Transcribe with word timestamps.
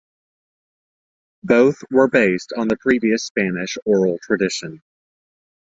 Both 1.43 1.75
were 1.91 2.07
based 2.07 2.53
on 2.57 2.67
the 2.69 2.75
previous 2.77 3.23
Spanish 3.23 3.77
oral 3.85 4.17
tradition. 4.23 4.81